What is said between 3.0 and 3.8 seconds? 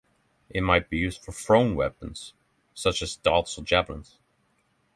as darts or